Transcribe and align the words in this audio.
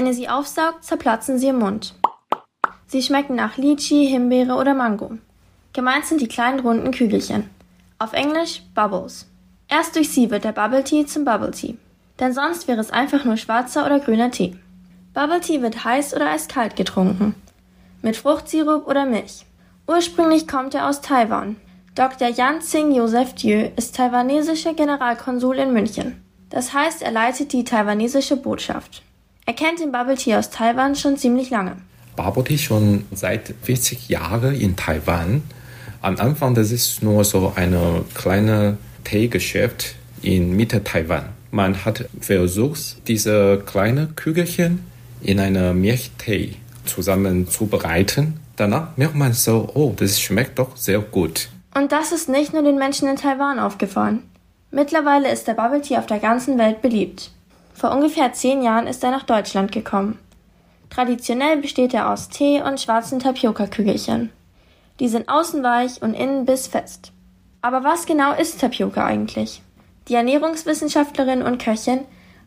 Wenn 0.00 0.06
ihr 0.06 0.14
sie 0.14 0.30
aufsaugt, 0.30 0.82
zerplatzen 0.82 1.38
sie 1.38 1.48
im 1.48 1.58
Mund. 1.58 1.94
Sie 2.86 3.02
schmecken 3.02 3.34
nach 3.34 3.58
Lychee, 3.58 4.06
Himbeere 4.06 4.54
oder 4.54 4.72
Mango. 4.72 5.18
Gemeint 5.74 6.06
sind 6.06 6.22
die 6.22 6.26
kleinen 6.26 6.60
runden 6.60 6.90
Kügelchen. 6.90 7.50
Auf 7.98 8.14
Englisch 8.14 8.62
Bubbles. 8.74 9.26
Erst 9.68 9.96
durch 9.96 10.08
sie 10.08 10.30
wird 10.30 10.44
der 10.44 10.52
Bubble 10.52 10.84
Tea 10.84 11.04
zum 11.04 11.26
Bubble 11.26 11.50
Tea. 11.50 11.76
Denn 12.18 12.32
sonst 12.32 12.66
wäre 12.66 12.80
es 12.80 12.90
einfach 12.90 13.26
nur 13.26 13.36
schwarzer 13.36 13.84
oder 13.84 14.00
grüner 14.00 14.30
Tee. 14.30 14.56
Bubble 15.12 15.42
Tea 15.42 15.60
wird 15.60 15.84
heiß 15.84 16.14
oder 16.14 16.30
eiskalt 16.30 16.76
getrunken. 16.76 17.34
Mit 18.00 18.16
Fruchtsirup 18.16 18.86
oder 18.86 19.04
Milch. 19.04 19.44
Ursprünglich 19.86 20.48
kommt 20.48 20.74
er 20.74 20.88
aus 20.88 21.02
Taiwan. 21.02 21.56
Dr. 21.94 22.28
Yan 22.28 22.60
Xing 22.60 22.92
Joseph 22.92 23.34
Dieu 23.34 23.68
ist 23.76 23.96
taiwanesischer 23.96 24.72
Generalkonsul 24.72 25.58
in 25.58 25.74
München. 25.74 26.24
Das 26.48 26.72
heißt, 26.72 27.02
er 27.02 27.10
leitet 27.10 27.52
die 27.52 27.64
taiwanesische 27.64 28.38
Botschaft. 28.38 29.02
Er 29.50 29.56
kennt 29.56 29.80
den 29.80 29.90
Bubble 29.90 30.14
Tea 30.14 30.36
aus 30.36 30.50
Taiwan 30.50 30.94
schon 30.94 31.16
ziemlich 31.16 31.50
lange. 31.50 31.74
Bubble 32.14 32.44
Tea 32.44 32.56
schon 32.56 33.04
seit 33.10 33.52
40 33.62 34.08
Jahren 34.08 34.54
in 34.54 34.76
Taiwan. 34.76 35.42
Am 36.02 36.16
Anfang 36.20 36.54
das 36.54 36.70
ist 36.70 37.02
nur 37.02 37.24
so 37.24 37.52
eine 37.56 38.04
kleine 38.14 38.78
Teegeschäft 39.02 39.96
in 40.22 40.54
Mitte 40.54 40.84
Taiwan. 40.84 41.30
Man 41.50 41.84
hat 41.84 42.08
versucht, 42.20 43.08
diese 43.08 43.60
kleinen 43.66 44.14
Kügelchen 44.14 44.84
in 45.20 45.40
einer 45.40 45.74
Milchtee 45.74 46.54
zusammen 46.84 47.48
zubereiten. 47.48 48.38
Danach 48.54 48.96
merkt 48.96 49.16
man 49.16 49.32
so, 49.32 49.68
oh, 49.74 49.92
das 49.96 50.20
schmeckt 50.20 50.60
doch 50.60 50.76
sehr 50.76 51.00
gut. 51.00 51.48
Und 51.74 51.90
das 51.90 52.12
ist 52.12 52.28
nicht 52.28 52.52
nur 52.52 52.62
den 52.62 52.78
Menschen 52.78 53.08
in 53.08 53.16
Taiwan 53.16 53.58
aufgefallen. 53.58 54.22
Mittlerweile 54.70 55.28
ist 55.32 55.48
der 55.48 55.54
Bubble 55.54 55.82
Tea 55.82 55.98
auf 55.98 56.06
der 56.06 56.20
ganzen 56.20 56.56
Welt 56.56 56.82
beliebt. 56.82 57.32
Vor 57.80 57.92
ungefähr 57.92 58.34
zehn 58.34 58.60
Jahren 58.60 58.86
ist 58.86 59.02
er 59.02 59.10
nach 59.10 59.22
Deutschland 59.22 59.72
gekommen. 59.72 60.18
Traditionell 60.90 61.56
besteht 61.56 61.94
er 61.94 62.10
aus 62.10 62.28
Tee 62.28 62.60
und 62.60 62.78
schwarzen 62.78 63.20
Tapioca-Kügelchen. 63.20 64.30
Die 65.00 65.08
sind 65.08 65.30
außen 65.30 65.62
weich 65.62 66.02
und 66.02 66.12
innen 66.12 66.44
bissfest. 66.44 67.10
Aber 67.62 67.82
was 67.82 68.04
genau 68.04 68.34
ist 68.34 68.60
Tapioca 68.60 69.06
eigentlich? 69.06 69.62
Die 70.08 70.14
Ernährungswissenschaftlerin 70.14 71.40
und 71.40 71.56
Köchin 71.56 72.00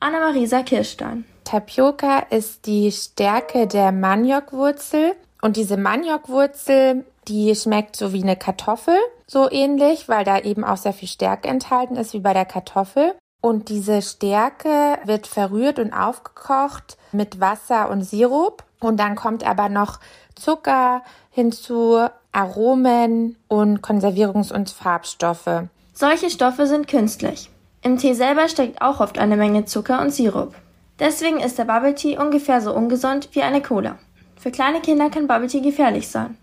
Anna-Marisa 0.00 0.62
Kirstein. 0.62 1.26
Tapioca 1.44 2.20
ist 2.30 2.64
die 2.64 2.90
Stärke 2.90 3.66
der 3.66 3.92
Maniokwurzel 3.92 5.12
und 5.42 5.58
diese 5.58 5.76
Maniokwurzel, 5.76 7.04
die 7.28 7.54
schmeckt 7.54 7.96
so 7.96 8.14
wie 8.14 8.22
eine 8.22 8.36
Kartoffel, 8.36 8.96
so 9.26 9.50
ähnlich, 9.50 10.08
weil 10.08 10.24
da 10.24 10.38
eben 10.38 10.64
auch 10.64 10.78
sehr 10.78 10.94
viel 10.94 11.06
Stärke 11.06 11.48
enthalten 11.48 11.96
ist 11.96 12.14
wie 12.14 12.20
bei 12.20 12.32
der 12.32 12.46
Kartoffel. 12.46 13.14
Und 13.40 13.68
diese 13.68 14.02
Stärke 14.02 14.98
wird 15.04 15.26
verrührt 15.26 15.78
und 15.78 15.92
aufgekocht 15.92 16.98
mit 17.12 17.40
Wasser 17.40 17.90
und 17.90 18.02
Sirup. 18.02 18.64
Und 18.80 18.98
dann 18.98 19.14
kommt 19.16 19.44
aber 19.46 19.68
noch 19.68 20.00
Zucker 20.34 21.02
hinzu, 21.30 22.08
Aromen 22.32 23.36
und 23.48 23.80
Konservierungs- 23.80 24.52
und 24.52 24.70
Farbstoffe. 24.70 25.64
Solche 25.92 26.30
Stoffe 26.30 26.66
sind 26.66 26.88
künstlich. 26.88 27.50
Im 27.82 27.96
Tee 27.96 28.14
selber 28.14 28.48
steckt 28.48 28.82
auch 28.82 29.00
oft 29.00 29.18
eine 29.18 29.36
Menge 29.36 29.64
Zucker 29.64 30.00
und 30.00 30.12
Sirup. 30.12 30.54
Deswegen 30.98 31.40
ist 31.40 31.58
der 31.58 31.64
Bubble 31.64 31.94
Tea 31.94 32.18
ungefähr 32.18 32.60
so 32.60 32.74
ungesund 32.74 33.28
wie 33.32 33.42
eine 33.42 33.62
Cola. 33.62 33.98
Für 34.36 34.50
kleine 34.50 34.80
Kinder 34.80 35.10
kann 35.10 35.28
Bubble 35.28 35.46
Tea 35.46 35.60
gefährlich 35.60 36.08
sein. 36.08 36.36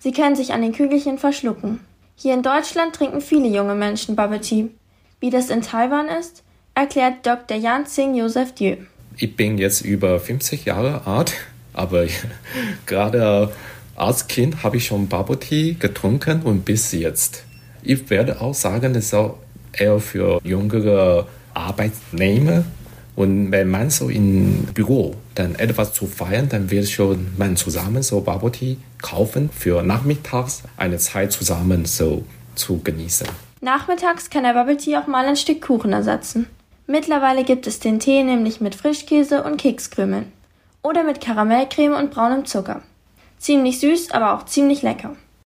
Sie 0.00 0.12
können 0.12 0.36
sich 0.36 0.52
an 0.52 0.62
den 0.62 0.72
Kügelchen 0.72 1.18
verschlucken. 1.18 1.80
Hier 2.16 2.34
in 2.34 2.42
Deutschland 2.42 2.94
trinken 2.94 3.20
viele 3.20 3.48
junge 3.48 3.74
Menschen 3.74 4.16
Bubble 4.16 4.40
Tea. 4.40 4.70
Wie 5.24 5.30
das 5.30 5.48
in 5.48 5.62
Taiwan 5.62 6.08
ist, 6.08 6.42
erklärt 6.74 7.24
Dr. 7.24 7.56
Yan 7.56 7.84
Xing 7.84 8.14
Joseph 8.14 8.52
Dieu. 8.52 8.76
Ich 9.16 9.34
bin 9.34 9.56
jetzt 9.56 9.80
über 9.80 10.20
50 10.20 10.66
Jahre 10.66 11.06
alt, 11.06 11.32
aber 11.72 12.04
gerade 12.86 13.50
als 13.96 14.28
Kind 14.28 14.62
habe 14.62 14.76
ich 14.76 14.84
schon 14.84 15.08
Bubble 15.08 15.38
Tea 15.38 15.76
getrunken 15.78 16.42
und 16.42 16.66
bis 16.66 16.92
jetzt. 16.92 17.44
Ich 17.82 18.10
werde 18.10 18.42
auch 18.42 18.52
sagen, 18.52 18.94
es 18.96 19.06
ist 19.06 19.14
auch 19.14 19.38
eher 19.72 19.98
für 19.98 20.42
jüngere 20.44 21.26
Arbeitnehmer 21.54 22.66
und 23.16 23.50
wenn 23.50 23.70
man 23.70 23.88
so 23.88 24.10
im 24.10 24.64
Büro 24.74 25.14
dann 25.36 25.54
etwas 25.54 25.94
zu 25.94 26.06
feiern, 26.06 26.50
dann 26.50 26.70
wird 26.70 26.90
schon 26.90 27.28
man 27.38 27.56
zusammen 27.56 28.02
so 28.02 28.20
Bubble 28.20 28.52
Tea 28.52 28.76
kaufen 29.00 29.48
für 29.56 29.82
nachmittags 29.82 30.64
eine 30.76 30.98
Zeit 30.98 31.32
zusammen 31.32 31.86
so 31.86 32.26
zu 32.56 32.82
genießen. 32.82 33.26
Nachmittags 33.64 34.28
kann 34.28 34.42
der 34.44 34.52
Bubble 34.52 34.76
Tea 34.76 34.98
auch 34.98 35.06
mal 35.06 35.24
ein 35.24 35.36
Stück 35.36 35.62
Kuchen 35.62 35.94
ersetzen. 35.94 36.50
Mittlerweile 36.86 37.44
gibt 37.44 37.66
es 37.66 37.80
den 37.80 37.98
Tee 37.98 38.22
nämlich 38.22 38.60
mit 38.60 38.74
Frischkäse 38.74 39.42
und 39.42 39.56
Kekskrümeln 39.56 40.30
oder 40.82 41.02
mit 41.02 41.22
Karamellcreme 41.22 41.94
und 41.94 42.10
braunem 42.10 42.44
Zucker. 42.44 42.82
Ziemlich 43.38 43.80
süß, 43.80 44.10
aber 44.10 44.34
auch 44.34 44.44
ziemlich 44.44 44.82
lecker. 44.82 45.16